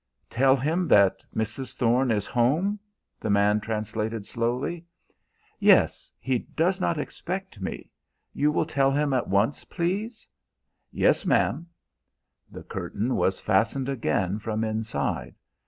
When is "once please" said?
9.27-10.27